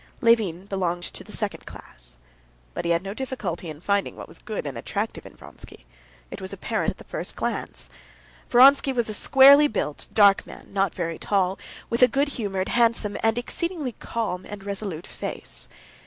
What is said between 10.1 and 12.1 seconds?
dark man, not very tall, with a